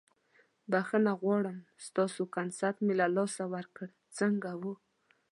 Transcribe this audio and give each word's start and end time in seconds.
بخښنه 0.71 1.11
غواړم 1.21 1.57
ستاسو 1.87 2.21
کنسرت 2.35 2.77
مې 2.85 2.93
له 3.01 3.07
لاسه 3.15 3.43
ورکړ، 3.53 3.87
څنګه 4.17 4.49
وه؟ 4.61 4.73